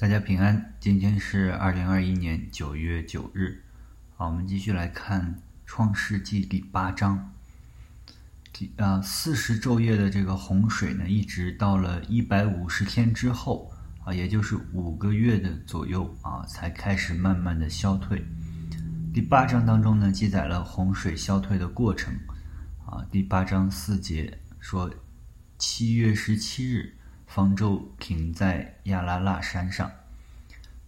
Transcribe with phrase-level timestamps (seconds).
[0.00, 3.64] 大家平安，今天是二零二一年九月九日。
[4.14, 5.34] 好，我们继续来看
[5.66, 7.34] 《创世纪》第八章。
[8.52, 13.72] 第啊，四十昼夜的这个洪水呢，一直到了一百五十天之后
[14.04, 18.24] 啊，也就是五个月的左右啊，才开始慢慢的消退。
[19.12, 22.14] 第八章当中呢，记载了洪水消退的过程
[22.86, 23.04] 啊。
[23.10, 24.88] 第八章四节说，
[25.58, 26.94] 七月十七日。
[27.28, 29.90] 方舟停在亚拉腊山上。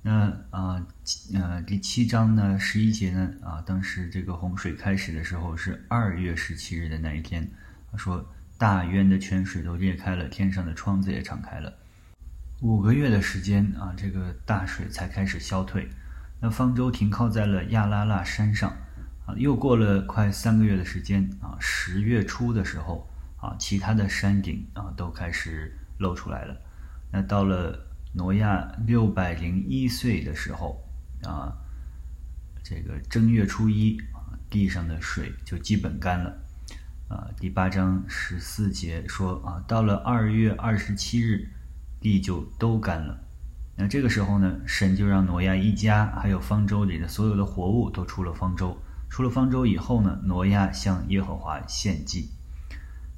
[0.00, 0.86] 那啊，
[1.34, 7.46] 呃，第七章呢，十一节呢，啊，当时这个洪水开始的时候是二月十七日的那一天，
[7.92, 11.70] 他说大渊的泉水都裂开了，天上的窗子也敞开了。
[12.62, 15.90] 五个月的时间啊，这个大水才开始消退。
[16.40, 18.74] 那方舟停靠在了亚拉腊山上。
[19.26, 25.76] 啊，又过了快三个月的时间啊，十月初的时候啊，其他的山顶啊都开始。
[26.00, 26.56] 露出来了。
[27.12, 27.78] 那到了
[28.12, 30.82] 挪亚六百零一岁的时候
[31.22, 31.54] 啊，
[32.64, 33.96] 这个正月初一，
[34.48, 36.36] 地上的水就基本干了。
[37.08, 41.48] 啊，第八章十四节说啊，到了二月二十七日，
[42.00, 43.18] 地就都干了。
[43.76, 48.80] 那这个时候呢，神就让挪亚一家还有方舟里的所有的活物都出了方舟。
[49.08, 52.30] 出了方舟以后呢，挪亚向耶和华献祭。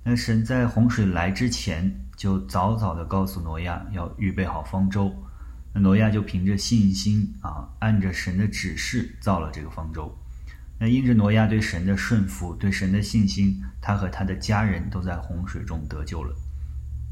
[0.04, 1.98] 那神在洪水来之前。
[2.14, 5.12] 就早早的告诉挪亚要预备好方舟，
[5.72, 10.16] 那挪亚就凭着信心啊，按着神的指示造了这个方舟。
[10.78, 16.32] 那因着挪亚对神的顺服，对神的信心，他和他的家人都在洪水中得救了。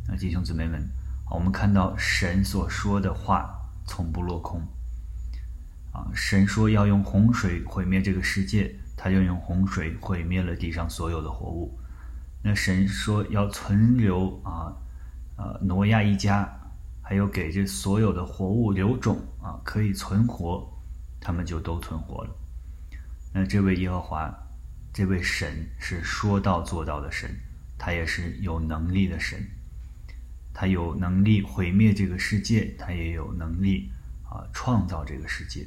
[0.06, 0.88] 那弟兄姊妹们，
[1.28, 3.50] 我们看到神所说的话
[3.86, 4.60] 从不落空。
[5.92, 11.76] 啊，神说要用洪水毁灭这个世界，他就用洪水毁灭了地上所有的活物。
[12.42, 14.76] 那神说要存留啊。
[15.42, 16.46] 呃，挪亚一家，
[17.00, 20.70] 还有给这所有的活物留种啊，可以存活，
[21.18, 22.30] 他们就都存活了。
[23.32, 24.30] 那这位耶和华，
[24.92, 27.30] 这位神是说到做到的神，
[27.78, 29.42] 他也是有能力的神，
[30.52, 33.90] 他有能力毁灭这个世界，他也有能力
[34.28, 35.66] 啊创造这个世界。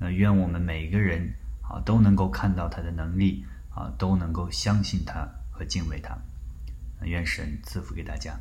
[0.00, 6.18] 那愿我们每个人啊都能够看到他的能力啊，都能够相信他和敬畏他。
[7.06, 8.38] 愿神赐福给大家。